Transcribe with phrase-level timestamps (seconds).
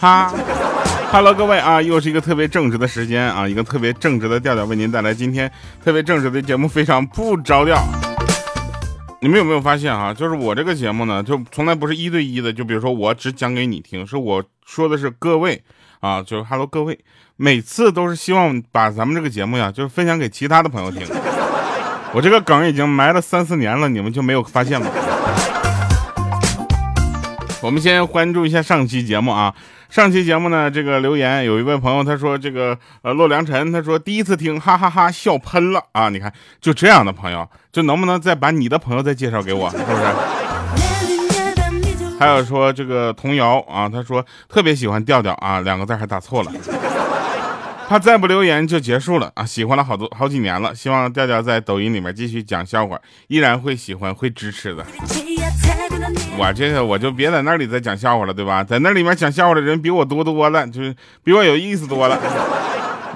[0.00, 0.32] 哈
[1.12, 5.52] ，Hello，各位啊，又是一个特别正直的时间啊，一个特别正直的调调为您带来今天
[5.84, 7.78] 特别正直的节目，非常不着调。
[9.20, 10.14] 你们有没有发现啊？
[10.14, 15.62] 就是我这个节目呢，就从来不是一对一的，就比如说我只讲给你听，是我说的是各位
[16.00, 16.98] 啊，就是 Hello 各位，
[17.36, 21.06] 每次都是希望把咱们这个节目呀，就是分享给其他的朋友听。
[22.14, 24.86] 我这个梗已经埋了三四年了，你们就没有发现吗？
[27.62, 29.54] 我们先关注一下上期节目啊，
[29.90, 40.02] 上期节目呢，这个留言有一位朋友他说这个呃洛良辰他说第一次听哈哈哈笑喷了啊，你看就这样的朋友，就能不能再把你的朋友再介绍给我，是不是？
[42.20, 46.52] 还有说这个童谣啊，他说特别喜欢调调啊，两个字还打错了，
[47.88, 54.86] 他再不留言就结束了啊，喜欢了好多好几年了，希望调调在抖音里面继续讲笑话，依然会喜欢会支持的。
[56.40, 58.64] 我这个我就别在那里再讲笑话了，对吧？
[58.64, 62.18] 在那里面讲笑话的人比我多多了，就是比我有意思多了。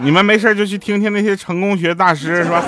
[0.02, 2.62] 你们没事就去听听那些成功学大师，是吧？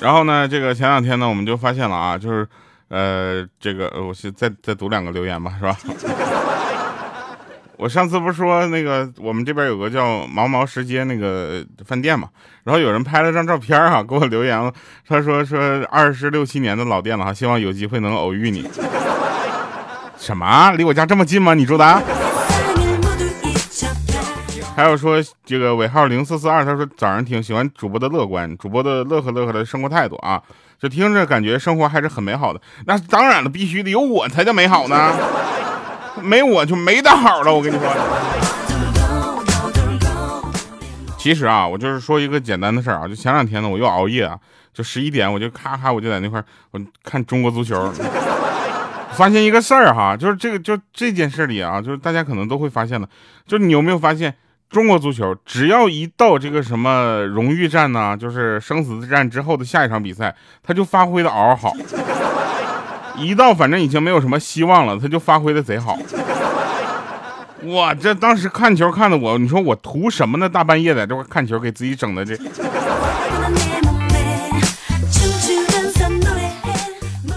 [0.00, 2.48] 然后呢，这个前两天呢，我们就发现了啊，就是，
[2.88, 5.78] 呃，这个我是再再读两个留言吧，是吧？
[7.78, 12.28] 我上次不是说那个我们这边有个叫毛毛石街那个饭店嘛，
[12.64, 14.72] 然后有人拍了张照片啊，给我留言了，
[15.06, 18.68] 他说说二十六七年的老店了哈，希望有机会能偶遇你。
[20.18, 20.72] 什么？
[20.72, 21.54] 离我家这么近吗？
[21.54, 22.02] 你住的？
[24.74, 30.42] 还有说这个尾号零四四二，他说早上听喜欢主播的乐观，主播的乐呵乐呵的生活态度啊，
[30.80, 32.60] 就听着感觉生活还是很美好的。
[32.86, 35.14] 那当然了，必须得有我才叫美好呢。
[36.22, 37.86] 没我就没得好了，我跟你说。
[41.18, 44.38] 其实啊，我就是说一个简单的事儿啊，就前两天呢，我又熬夜啊，
[44.72, 47.92] 就十一点我就咔咔我就在那块我看中国足球，
[49.12, 53.06] 发现一个事儿哈，就是这个就这件事里啊，就是大家可能都会发现的，
[53.46, 54.32] 就你有没有发现，
[54.70, 61.72] 中国足球只要一到这个什么荣誉战呢，就是生死之战之后的下一场比赛，他就发挥的嗷嗷好。
[63.20, 65.98] 一到反正已经没有什么希望了，他就发挥的贼好。
[67.62, 70.48] 我，这当时看球看的我，你说我图什么呢？
[70.48, 72.36] 大半夜在这块看球，给自己整的这。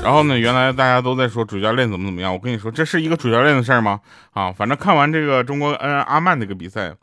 [0.04, 4.00] 然后呢，原来大家都在说主教练怎么怎么样，我跟你说，这是一个主教练的事儿吗？
[4.34, 6.94] 啊，反正看完这个中国嗯阿曼那个比赛，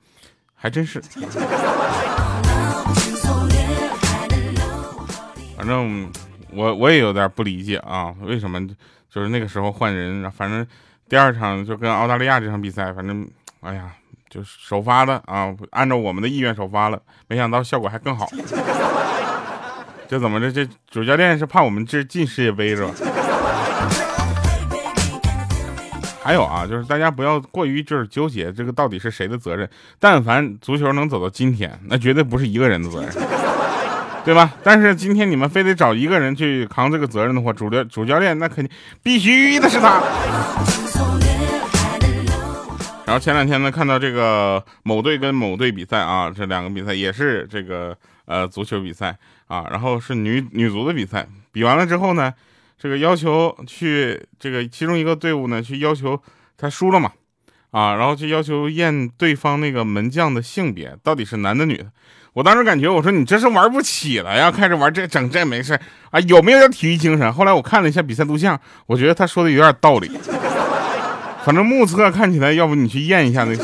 [0.55, 1.03] 还真是。
[5.57, 6.09] 反正。
[6.53, 8.67] 我我也有点不理解啊，为什么
[9.11, 10.67] 就是那个时候换人，反正
[11.09, 13.29] 第二场就跟澳大利亚这场比赛，反正
[13.61, 13.91] 哎呀，
[14.29, 18.29] 就是首发的啊，按照我们的意愿首发了，没想到效果还更好。
[20.09, 20.51] 这怎么着？
[20.51, 22.91] 这主教练是怕我们这进世界杯是吧？
[26.23, 29.69] 还有啊，就是大家不要过于就是纠结这个到底是谁的责任。
[29.99, 33.13] 但凡足球能走到今天，那绝对不是一个人的责任。
[34.25, 34.53] 对吧？
[34.63, 40.03] 但是今天你们非得找一个人去扛这个责任的话，主教主教练那肯定必须的是他。
[43.07, 47.97] 然后前两天呢，看到这个某队跟某队比赛啊，这两个比赛也是这个
[48.27, 51.27] 呃足球比赛啊，然后是女女足的比赛。
[51.51, 52.35] 比完了之后呢，
[52.79, 56.21] 这个要求去这个其中一个队伍呢去要求
[56.59, 57.13] 他输了嘛
[57.71, 61.87] 啊，然后去要求验对方那个门将的性别到底是男的女的。
[62.35, 65.79] 我当时感觉，我说你这是玩不起了呀，开始玩这整这没事
[66.11, 67.33] 啊，有没有点体育精神？
[67.33, 70.11] 后来我看了一下比赛录像，我觉得他说的有点道理。
[71.45, 73.63] 反正目测看起来，要不你去验一下那些。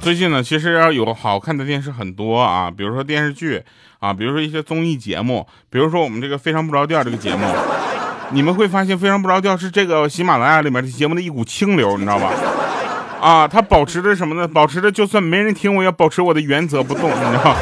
[0.00, 3.62] 最近呢，其实要有好看的电视很多啊，比如说电视剧
[4.00, 7.46] 啊，比如说一些综艺节目，比如说我们这个非常不着调这个节目。
[8.34, 12.32] 你们会发现非常不着调，是这个喜马拉雅里面的节目的一股清流，你知道吧？
[13.20, 14.48] 啊，它保持着什么呢？
[14.48, 17.54] 保持着就算没人听，我也保持我的原则不动，你知道。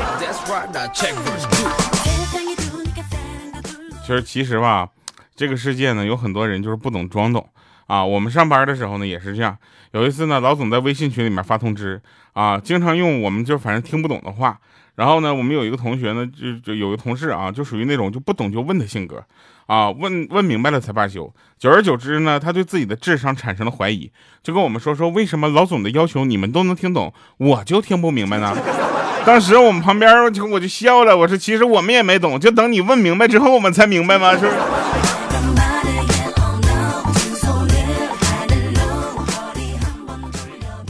[4.02, 4.88] 其实其实吧，
[5.34, 7.44] 这个世界呢，有很多人就是不懂装懂
[7.88, 8.04] 啊。
[8.04, 9.56] 我们上班的时候呢，也是这样。
[9.90, 12.00] 有一次呢，老总在微信群里面发通知
[12.32, 14.56] 啊，经常用我们就反正听不懂的话。
[14.96, 19.22] 然后呢，我们有一个同学呢，就就有一个同事啊，就属于那种就不懂就问的性格。
[19.70, 21.32] 啊，问问明白了才罢休。
[21.56, 24.10] 久而久之呢，他对自己的智商产生了怀疑，
[24.42, 28.52] 就跟我们说说为什么老总的要求你们都能听懂，我就听不明白呢？
[29.24, 34.36] 当时我们旁边我就我就笑了，我说其实我们也没懂，就等你问明白之后我们才明白吗？
[34.36, 34.50] 是？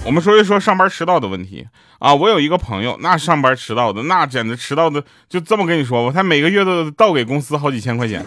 [0.06, 1.66] 我们说一说上班迟到的问题
[1.98, 2.14] 啊。
[2.14, 8.24] 我有一个朋友，那上班迟到的，那简直迟到的，就这么跟你说吧，他每个月都倒给公司好几千块钱，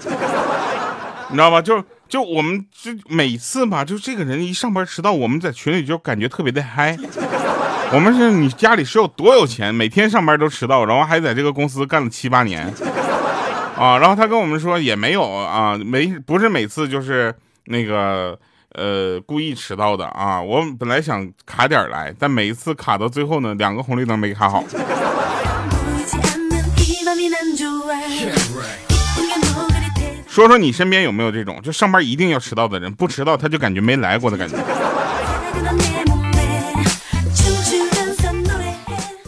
[1.29, 1.61] 你知道吧？
[1.61, 6.97] 就就我们就每次吧，就这个人一上班迟到，我们在群里就感觉特别的嗨。
[7.91, 12.65] 我们是你家里是有多有钱，每天上班都迟到，然后还在这个公司干了七八年
[13.77, 13.97] 啊。
[13.97, 17.33] 然后他跟我们说也没有啊，没不是每次就是
[17.65, 18.37] 那个。
[18.75, 20.41] 呃，故意迟到的啊！
[20.41, 24.63] 我本来想卡点来，但每一次卡到最后呢，两个红绿灯没卡好。
[30.33, 34.57] 说说你身边有没有这种，就上班一定要迟到的人，不迟到他就感觉没来过的感觉。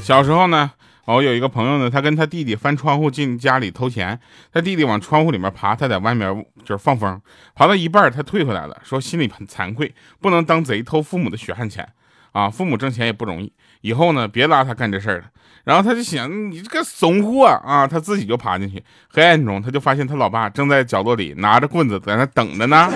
[0.02, 0.72] 小时候呢。
[1.06, 4.20] 哦，有一个朋友呢，他跟他弟弟翻窗户进家里偷钱，
[4.52, 7.22] 他弟弟往窗户里面爬，他在外面就是放风，
[7.54, 11.88] 爬到一半他退回来了，说心里很惭愧，不能当贼偷父母的血汗钱
[12.36, 13.50] 啊，父母挣钱也不容易，
[13.80, 15.24] 以后呢别拉他干这事儿了。
[15.64, 22.92] 然后他就想，你这个怂货啊，他自己就爬进去，黑暗中他就发现他老爸正在角落里拿着棍子在那等着呢。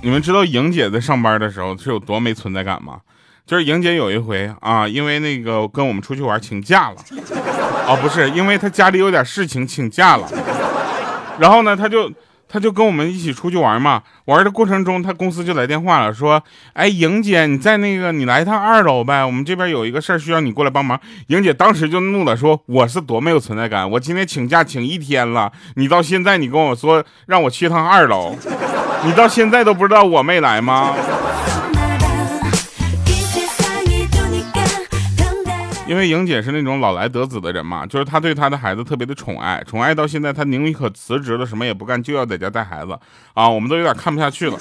[0.00, 3.00] 你们知道莹姐在上班的时候是有多没存在感吗？
[3.44, 6.96] 就是莹姐有一回啊，因为那个跟我们出去玩请假了，
[7.86, 10.26] 哦，不是，因为他家里有点事情请假了，
[11.38, 12.10] 然后呢，他就
[12.48, 16.42] 他就跟我们一起出去玩嘛，玩的过程中，他公司就来电话了，说，
[16.72, 20.98] 哎，莹姐，你在那个你来一趟二楼呗，我们这边有一个事儿需要你过来帮忙。
[21.26, 28.34] 莹姐当时就怒了，说我是多没有存在感，我今天请假请一天了，你到现在你跟我说让我去趟二楼。
[29.04, 30.94] 你到现在都不知道我没来吗？
[35.86, 42.98] 因为莹姐是那种老来得子的人嘛，就是她对她的孩子特别的宠爱，宠爱到现在，她宁可辞职了，什么也不干，就要在家带孩子
[43.34, 43.48] 啊！
[43.48, 44.58] 我们都有点看不下去了。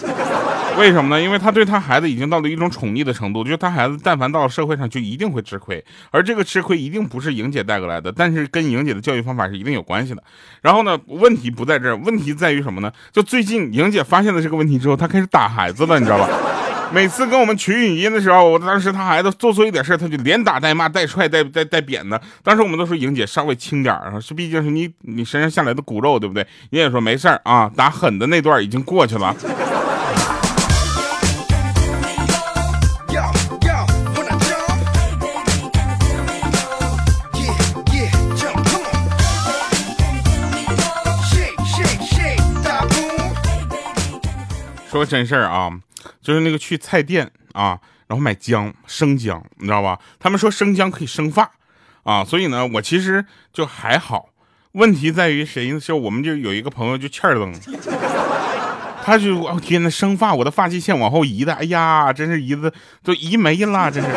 [0.78, 1.22] 为什么呢？
[1.24, 5.82] 因为她对她孩子已经到了一种宠溺的程度，就是她孩子但凡到了社会上，就一定会吃亏，
[6.12, 10.22] 而这个吃亏一定不是莹姐带过来的，但是跟莹姐的教育方法是一定有关系的。
[10.62, 12.92] 然后呢，问题不在这儿，问题在于什么呢？
[13.14, 16.28] 就最近莹姐发现了这个问题之后，她开始打孩子了，你知道吧？
[16.94, 22.22] 每次跟我们取语音的时候，我当时他孩子做错一点事他就连打带骂带踹带带带扁的。
[22.44, 26.44] 当时我们都说莹姐稍微轻点儿，是毕竟是你你身上下来的骨肉，对不对？
[26.70, 29.36] 莹姐说没事儿啊，打狠的那段已经过去了。
[44.92, 45.72] 说真事儿啊。
[46.24, 47.78] 就是那个去菜店啊，
[48.08, 50.00] 然后买姜生姜，你知道吧？
[50.20, 51.52] 他们说生姜可以生发
[52.04, 54.30] 啊，所以呢，我其实就还好。
[54.72, 55.80] 问题在于谁呢？
[55.80, 57.54] 就我们就有一个朋友就欠儿登，
[59.06, 62.74] 他就哦天呐，生发，我的发际线往后移的，哎呀，真是移的
[63.04, 64.10] 都移没了，真是。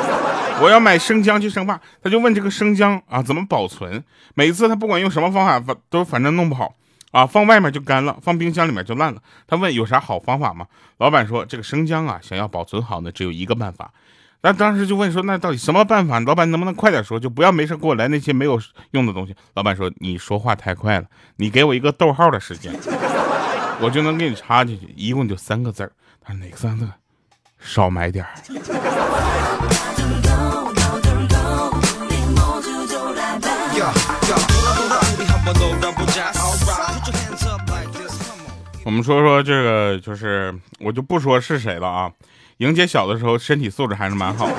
[0.62, 4.02] 我要买生姜去生发，他就问这个生姜啊怎么保存？
[4.34, 6.72] 每次他不管用什么方法，反都反正弄不好。
[7.16, 9.22] 啊，放外面就干了，放冰箱里面就烂了。
[9.46, 10.66] 他问有啥好方法吗？
[10.98, 13.90] 老板说这个生姜啊，想要保存好呢，只有一个办法。
[14.42, 16.20] 那当时就问说，那到底什么办法？
[16.20, 18.60] 老板能不能快点说，就不要没事给我来那些没有
[18.90, 19.34] 用的东西。
[19.54, 22.70] 老板说你说话太快了，你给我一个逗号的时间，
[23.80, 24.92] 我就能给你插进去。
[24.94, 26.86] 一共就三个字儿，他说哪个三个？
[27.58, 29.55] 少买点儿。
[38.86, 42.08] 我们说说这个，就是我就不说是谁了啊。
[42.58, 44.54] 莹姐小的时候身体素质还是蛮好的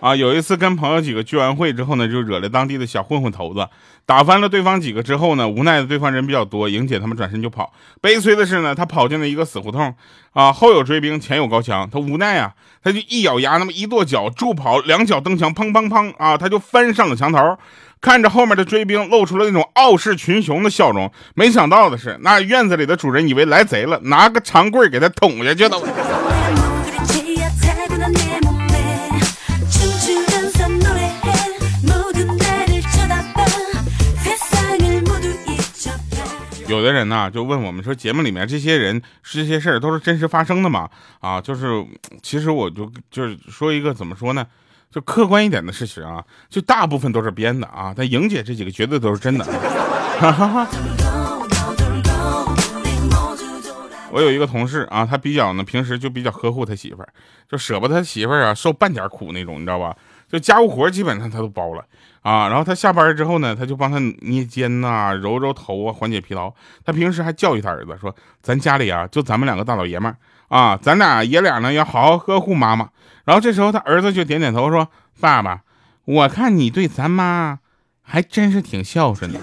[0.00, 0.16] 啊。
[0.16, 3.68] 有一次跟朋友几个聚完会之后呢，就惹了当地的小混混头子，
[4.06, 7.74] 打翻了对方几个之后呢，无奈的对方人比较多，莹姐他们转身就跑。
[8.00, 9.94] 悲催的是呢，他跑进了一个死胡同
[10.32, 17.58] 啊，后有追兵，前有高墙，他无奈啊，他就一咬牙，那么一跺脚助跑，两脚蹬墙，砰砰砰啊，他就翻上了墙头。
[18.00, 21.10] 看着后面的追兵，露出了那种傲视群雄的笑容。
[21.34, 25.76] 没想到的是，那院子里的主人以为来贼了，拿个长棍给他捅下去了。
[36.68, 40.88] 有的人呢，就问我们说，节目里面这些人这些事儿都是真实发生的吗？
[41.18, 41.84] 啊，就是，
[42.22, 44.46] 其实我就就是说一个怎么说呢？
[44.90, 49.46] 就客观一点的事实啊，就大部分都是编的啊，但莹姐这几个绝对都是真的。
[54.10, 57.08] 我有一个同事啊，他比较呢，平时就比较呵护他媳妇儿，
[57.46, 59.94] 就舍不得他媳妇儿啊受半点苦那种，你知道吧？
[60.26, 61.84] 就家务活基本上他都包了
[62.22, 62.48] 啊。
[62.48, 66.50] 然后他下班之后呢，他就帮他捏肩呐、揉揉头啊，缓解疲劳。
[66.84, 70.16] 他平时还教育他儿子说：“咱家里啊，就咱们两个大老爷们儿
[70.48, 72.88] 啊，咱俩爷俩呢要好好呵护妈妈。”
[73.24, 74.88] 然后这时候他儿子就点点头说
[75.20, 75.60] ：“爸爸，
[76.04, 77.58] 我看你对咱妈
[78.02, 79.38] 还真是挺孝顺的。”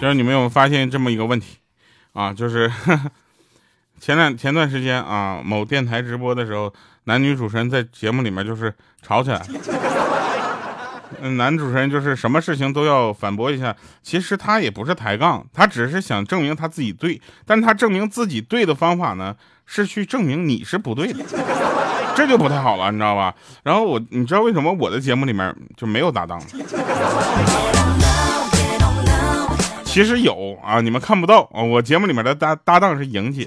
[0.00, 1.58] 就是你们有发现这么一个问题
[2.12, 2.32] 啊？
[2.32, 2.68] 就是
[4.00, 9.46] 前两前段时间啊，某电台直播的时候，男女主持人在节目里面就是吵起来了。
[11.36, 17.20] 男主持人就是什么事情都要反驳一下，其实他也不是抬杠，他只是想证明他自己对。
[17.46, 21.24] 但他证明自己对的方法呢，是去证明你是不对的，
[22.16, 23.34] 这就不太好了，你知道吧？
[23.62, 26.42] 然后我，你知道为什么我的节目里面就没有搭档？
[29.84, 31.62] 其实有啊，你们看不到啊。
[31.62, 33.46] 我节目里面的搭搭档是莹姐。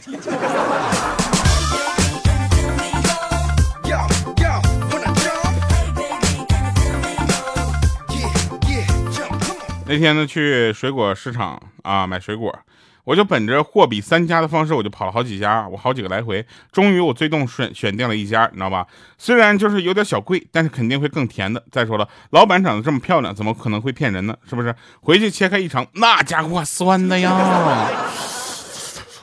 [9.88, 12.58] 那天呢，去水果市场啊买水果。
[13.04, 18.88] 我就本着货比三家的方式，我就跑了好几家，我好几个来回，终于我最终选选定了一家，你知道吧？
[19.20, 21.63] 虽然就是有点小贵，但是肯定会更甜的。
[21.72, 24.36] 再说了，老板长得这么漂亮，怎么可能会骗人呢？
[24.50, 24.74] 是不是？
[25.01, 27.30] 回去切开一尝，那家伙酸的呀！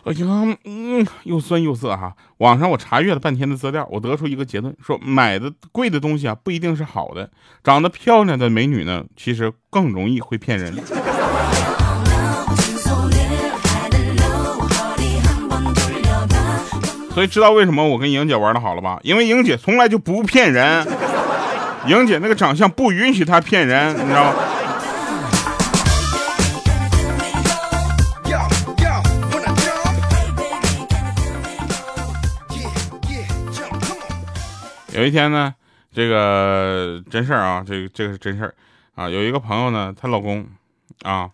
[0.05, 2.13] 哎呀，嗯，又酸又涩哈。
[2.39, 7.31] 网上我查阅了半天的资料，我得出一个结论，说买的贵的东西啊，不一定是好的。
[7.63, 10.75] 长得漂亮的美女呢，其实更容易会骗人。
[17.15, 18.99] 所以知道为什么我跟莹姐玩的好了吧？
[19.05, 20.85] 因为莹姐从来就不骗人，
[21.87, 24.35] 莹姐那个长相不允许她骗人，你知道吗？
[34.95, 35.55] 有一天呢，
[35.93, 38.55] 这个真事儿啊，这个这个是真事儿
[38.95, 39.09] 啊。
[39.09, 40.47] 有一个朋友呢，她老公
[41.03, 41.31] 啊，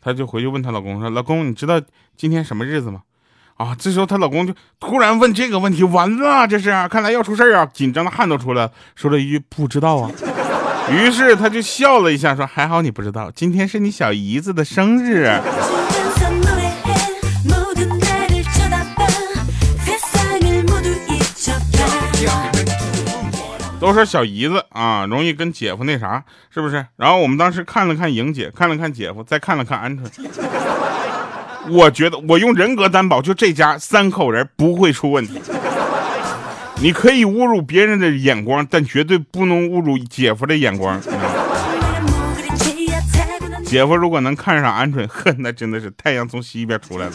[0.00, 1.80] 她就回去问她老公说：“老公，你知道
[2.16, 3.02] 今天什么日子吗？”
[3.56, 7.66] 啊，这时候她老公就突然问这个问题，完了，这是看来要出事儿啊！
[7.72, 10.10] 紧张的汗都出来了，说了一句不知道啊。
[10.90, 15.30] 于是他就笑了一下，说还好你不知道，今天是你小姨子的生日。
[23.84, 26.86] 都说小姨子啊，容易跟姐夫那啥，是不是？
[26.96, 30.08] 然后我们当时看了看莹姐，看了看姐夫，再看了看鹌鹑。
[31.68, 35.38] 我觉得我用人格担保，就这家三口人不会出问题。
[36.76, 40.98] 你可以侮辱别人的眼光，但绝对不能侮辱姐夫的眼光。
[43.66, 47.12] 姐夫如果能看上鹌鹑，呵，那真的是太阳从西边出来了。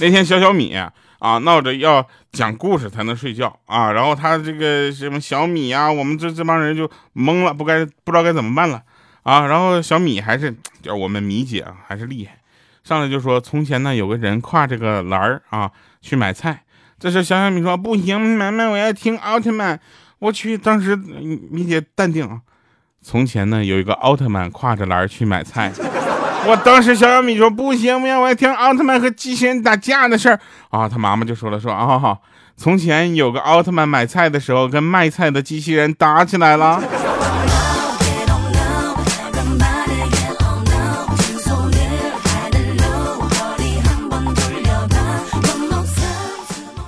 [0.00, 0.76] 那天小小米，
[1.18, 8.82] 啊闹着要讲故事才能睡觉啊，然后他这个什么小米啊，我们这这帮人就懵了，不该不知道该怎么办了。
[9.22, 12.38] 啊，然后小米还是叫我们米姐啊，还是厉害，
[12.82, 15.70] 上来就说从前呢有个人挎着个篮儿啊
[16.00, 16.62] 去买菜，
[16.98, 19.78] 这时小小米说不行，买买我要听奥特曼。
[20.20, 22.40] 我去，当时米姐淡定啊，
[23.00, 25.72] 从前呢有一个奥特曼挎着篮儿去买菜，
[26.48, 30.40] 我当时小小米说不行，不行我要听奥特曼和机器人打架的事儿
[30.70, 32.16] 啊，他妈妈就说了说啊，
[32.56, 36.82] 从前有个奥特曼买菜的时候跟卖菜的机器人打起来了。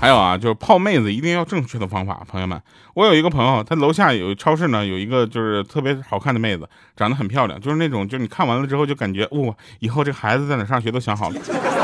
[0.01, 2.59] 还有啊，就是泡妹子一定要正确的方法，朋友们。
[2.95, 6.67] 我有一个朋友，他楼下有超市呢，有一个就是特别好看的妹子，
[6.97, 11.37] 长得很漂亮，就是那种，就是你看完了之后就感觉，哇，以后这孩子在哪上学都想好了。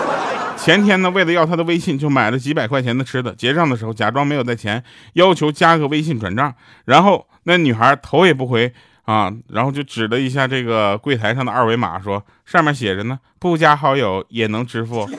[0.57, 4.83] 前天呢，为了要他的微信，就买了几百块钱的吃的，结账的时候假装没有带钱，
[5.13, 6.55] 要求加个微信转账，
[6.87, 8.73] 然后那女孩头也不回
[9.05, 15.07] 啊，然后就指了一下这个柜台上的二维码，说上面写着呢，不加好友也能支付。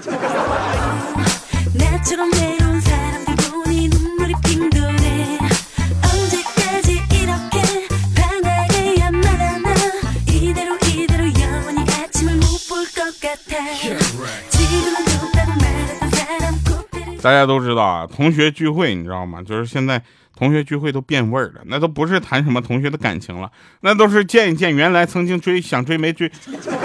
[17.22, 19.41] 大家都知道啊，同学聚会你知道吗？
[19.41, 20.01] 就是现在
[20.38, 23.51] 同学聚会都变味儿了，那都不是谈什么同学的感情了，
[23.82, 26.32] 那都是见一见原来曾经追想追没追，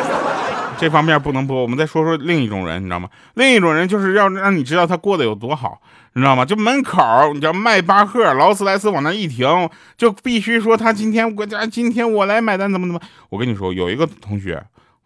[0.78, 1.62] 这方面不能播。
[1.62, 3.08] 我们再说说另一种人，你知道吗？
[3.34, 5.80] 另一种人就是要让你知道他过得有多好，
[6.14, 6.44] 你知道吗？
[6.44, 9.46] 就门口，你知道迈巴赫、劳斯莱斯往那一停，
[9.96, 13.00] 就必须说他今天我家今天我来买单，怎么怎么？
[13.28, 14.60] 我跟你说，有一个同学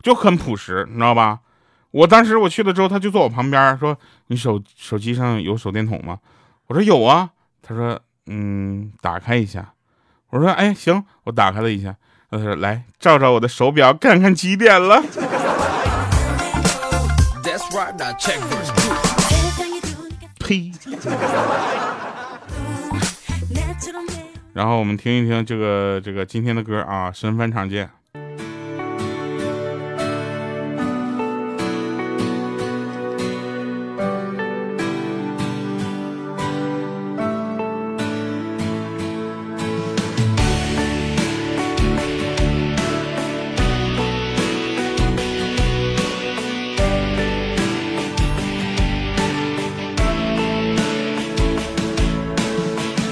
[0.06, 1.40] 就很朴实，你知道吧？
[1.90, 3.98] 我当时我去了之后，他就坐我旁边说
[4.28, 6.20] ：“你手手机上有手电筒吗？”
[6.68, 9.72] 我说：“有啊。”他说：“嗯，打开一下。”
[10.30, 11.96] 我说：“哎，行，我打开了一下。”
[12.30, 15.02] 他说：“来照照我的手表，看看几点了。”
[20.38, 20.70] 呸！
[24.54, 27.90] 然后我们听一听这个这个今天的歌啊，神返场见。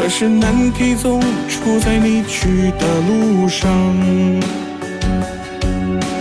[0.00, 3.70] 可是难题总出在你去的路上。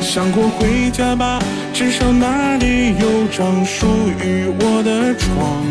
[0.02, 1.40] 想过回家吧，
[1.74, 3.88] 至少那里有张属
[4.22, 5.64] 于我的床。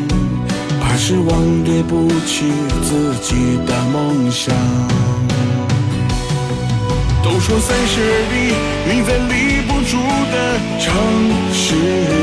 [0.80, 2.50] 怕是忘对不起
[2.82, 4.56] 自己的梦想。
[7.22, 8.36] 都说三十而立，
[8.88, 9.98] 你在立不住
[10.32, 10.86] 的城
[11.52, 11.74] 市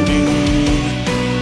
[0.08, 0.12] 里，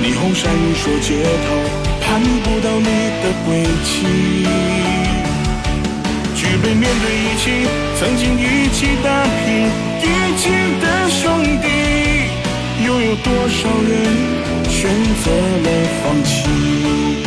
[0.04, 1.83] 霓虹闪烁街头。
[2.14, 2.86] 看不到你
[3.24, 4.46] 的轨迹，
[6.36, 9.66] 举杯面对一起，曾经一起打拼
[9.98, 11.68] 一起的兄弟，
[12.86, 14.92] 又有多少人选
[15.24, 15.32] 择
[15.64, 15.68] 了
[16.04, 17.26] 放弃？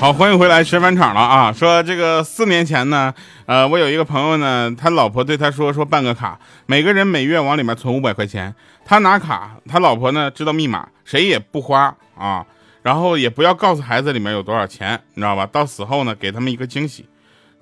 [0.00, 1.52] 好，欢迎回来，学返场了啊！
[1.52, 3.12] 说这个四年前呢，
[3.44, 8.54] 呃，我有一个朋友呢，他老婆对他说，说办个卡，每个人每月往里面存五百块钱，
[8.86, 12.42] 他拿卡，他老婆呢知道密码，谁也不花啊。
[12.88, 15.46] 然后也不要告诉孩子里面有多少钱，你知道吧？
[15.52, 17.04] 到死后呢，给他们一个惊喜。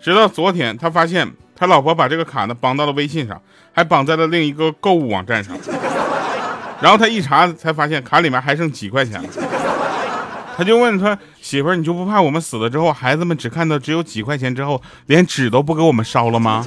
[0.00, 5.58] 直到昨天，他发现他老婆把这个卡呢绑到了微信上，还绑在了另一个购物网站上。
[6.80, 9.28] 然后他一查，才发现卡里面还剩几块钱了。
[10.56, 16.64] 他就问他媳妇：“你就不怕我们死了之后，孩子们只看到只有几块钱之后，连纸都不给我们烧了吗？”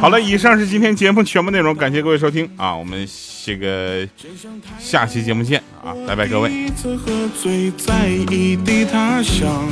[0.00, 2.76] 好了，以上是今天节目全部内容，感谢各位收听啊！
[2.76, 3.08] 我们
[3.44, 4.06] 这个
[4.78, 6.50] 下期节目见啊，拜拜各位。
[6.50, 9.66] 第一次喝醉在异地他乡，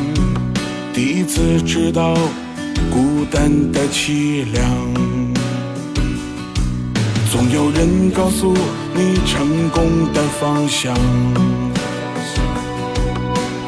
[0.93, 2.15] 第一次知道
[2.91, 4.95] 孤单的凄凉。
[7.31, 8.57] 总有人告诉
[8.95, 10.97] 你成功的方向，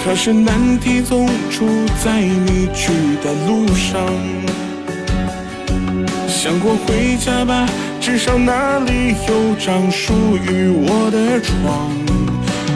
[0.04, 1.66] 可是难题总出
[2.02, 4.00] 在你去的路上。
[6.37, 7.66] 想过回家吧，
[7.99, 11.90] 至少那里有张属于我的床。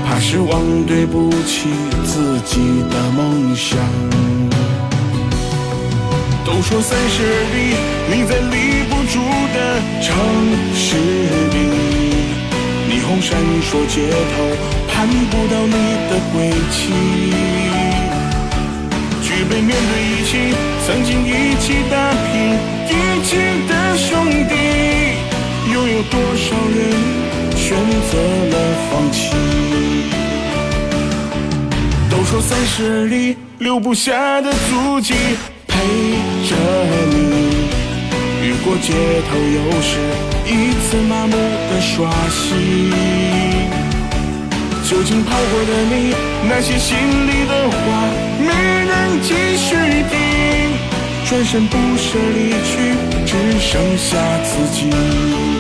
[0.03, 1.69] 怕是忘对不起
[2.03, 3.79] 自己的梦想。
[6.43, 7.77] 都说三十而立，
[8.11, 9.21] 你在立不住
[9.53, 9.59] 的
[10.01, 10.09] 城
[10.75, 10.97] 市
[11.53, 11.57] 里，
[12.89, 14.35] 霓虹闪烁街头，
[14.89, 15.77] 盼不到你
[16.09, 17.70] 的归期。
[19.61, 20.55] 面对一起，
[20.87, 21.95] 曾经一起打
[22.33, 22.59] 拼。
[22.89, 22.93] 一
[23.23, 23.37] 起
[23.69, 24.55] 的兄弟，
[25.73, 26.79] 又有多少人
[27.55, 27.77] 选
[28.11, 28.13] 择
[28.51, 28.55] 了
[28.91, 29.21] 放弃？
[32.11, 35.15] 都说三十里留不下的足迹，
[35.69, 35.79] 陪
[36.49, 36.57] 着
[37.11, 37.69] 你
[38.43, 38.93] 越过街
[39.29, 39.91] 头，又是
[40.47, 42.91] 一次麻木的刷新。
[44.89, 46.15] 究竟跑过的你，
[46.49, 47.77] 那些心里的话，
[48.41, 48.80] 没
[49.23, 49.75] 继续
[50.11, 50.15] 听。
[51.27, 52.95] 转身不舍离去，
[53.25, 55.60] 只剩下自己。